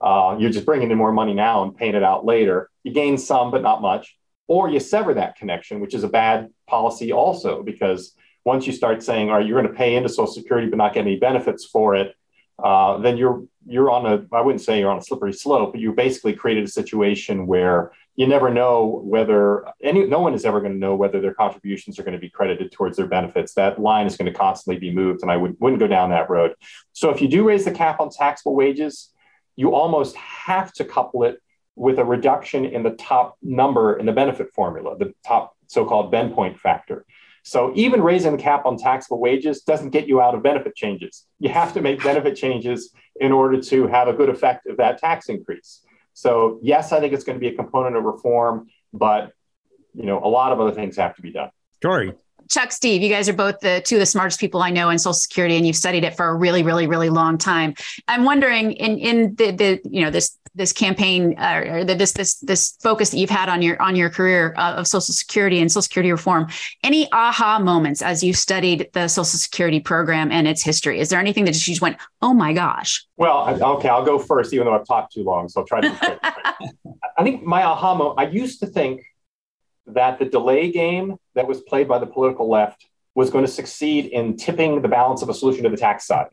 [0.00, 2.70] Uh, you're just bringing in more money now and paying it out later.
[2.84, 4.16] You gain some, but not much.
[4.46, 8.14] Or you sever that connection, which is a bad policy also, because
[8.44, 10.94] once you start saying, all right, you're going to pay into Social Security but not
[10.94, 12.14] get any benefits for it,
[12.62, 15.80] uh, then you're you're on a I wouldn't say you're on a slippery slope, but
[15.80, 20.60] you basically created a situation where you never know whether any no one is ever
[20.60, 23.54] going to know whether their contributions are going to be credited towards their benefits.
[23.54, 26.30] That line is going to constantly be moved, and I would, wouldn't go down that
[26.30, 26.54] road.
[26.92, 29.12] So if you do raise the cap on taxable wages,
[29.54, 31.40] you almost have to couple it
[31.76, 36.34] with a reduction in the top number in the benefit formula, the top so-called bend
[36.34, 37.04] point factor.
[37.44, 41.24] So even raising the cap on taxable wages doesn't get you out of benefit changes.
[41.38, 44.98] You have to make benefit changes in order to have a good effect of that
[44.98, 45.82] tax increase.
[46.14, 49.32] So yes, I think it's going to be a component of reform, but
[49.94, 51.50] you know, a lot of other things have to be done.
[51.80, 52.14] Tori.
[52.48, 54.98] Chuck, Steve, you guys are both the two of the smartest people I know in
[54.98, 57.74] Social Security, and you've studied it for a really, really, really long time.
[58.06, 62.34] I'm wondering, in in the the you know this this campaign uh, or this this
[62.40, 65.72] this focus that you've had on your on your career uh, of Social Security and
[65.72, 66.48] Social Security reform,
[66.82, 71.00] any aha moments as you studied the Social Security program and its history?
[71.00, 73.06] Is there anything that just went, oh my gosh?
[73.16, 76.20] Well, okay, I'll go first, even though I've talked too long, so I'll try to.
[77.16, 78.18] I think my aha moment.
[78.18, 79.02] I used to think
[79.86, 84.06] that the delay game that was played by the political left was going to succeed
[84.06, 86.28] in tipping the balance of a solution to the tax side,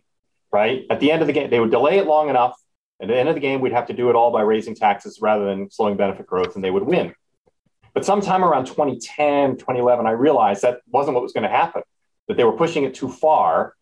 [0.52, 0.86] right?
[0.90, 2.54] At the end of the game, they would delay it long enough.
[3.02, 5.20] At the end of the game, we'd have to do it all by raising taxes
[5.22, 7.14] rather than slowing benefit growth, and they would win.
[7.94, 11.82] But sometime around 2010, 2011, I realized that wasn't what was going to happen,
[12.28, 13.76] that they were pushing it too far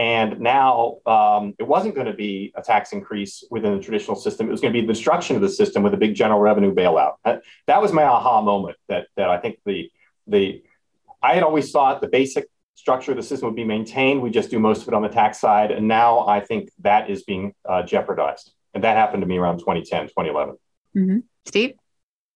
[0.00, 4.48] and now um, it wasn't going to be a tax increase within the traditional system.
[4.48, 6.74] It was going to be the destruction of the system with a big general revenue
[6.74, 7.16] bailout.
[7.22, 9.90] That, that was my aha moment that, that I think the,
[10.26, 10.62] the,
[11.22, 12.46] I had always thought the basic
[12.76, 14.22] structure of the system would be maintained.
[14.22, 15.70] We just do most of it on the tax side.
[15.70, 18.52] And now I think that is being uh, jeopardized.
[18.74, 20.56] And that happened to me around 2010, 2011.
[20.96, 21.18] Mm-hmm.
[21.46, 21.74] Steve?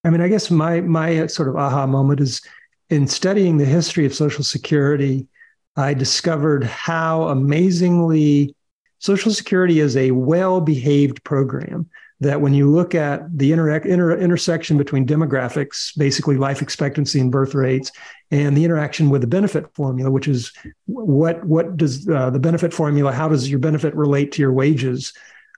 [0.03, 2.41] I mean, I guess my, my sort of aha moment is
[2.89, 5.27] in studying the history of Social Security
[5.75, 8.55] I discovered how amazingly
[8.99, 11.89] Social Security is a well behaved program.
[12.21, 17.29] That when you look at the inter- inter- intersection between demographics, basically life expectancy and
[17.29, 17.91] birth rates,
[18.31, 20.53] and the interaction with the benefit formula, which is
[20.85, 23.11] what what does uh, the benefit formula?
[23.11, 25.11] How does your benefit relate to your wages?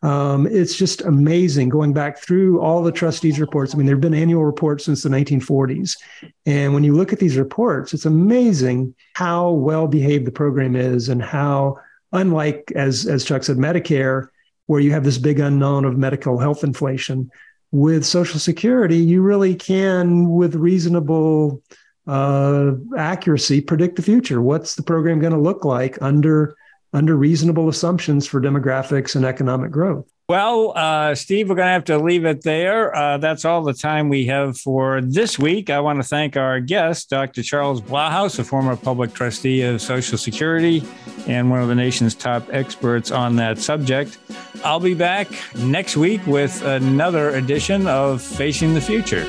[0.04, 3.74] Um, it's just amazing going back through all the trustees reports.
[3.74, 5.98] I mean, there have been annual reports since the 1940s.
[6.46, 11.10] And when you look at these reports, it's amazing how well behaved the program is
[11.10, 11.78] and how,
[12.12, 14.28] unlike, as, as Chuck said, Medicare,
[14.68, 17.32] where you have this big unknown of medical health inflation,
[17.72, 21.62] with Social Security, you really can, with reasonable
[22.08, 24.42] uh, accuracy predict the future.
[24.42, 26.56] What's the program going to look like under
[26.98, 30.06] under reasonable assumptions for demographics and economic growth?
[30.28, 32.94] Well, uh, Steve, we're going to have to leave it there.
[32.94, 35.70] Uh, that's all the time we have for this week.
[35.70, 37.44] I want to thank our guest, Dr.
[37.44, 40.84] Charles Blahous, a former public trustee of Social Security
[41.28, 44.18] and one of the nation's top experts on that subject.
[44.66, 49.26] I'll be back next week with another edition of Facing the Future.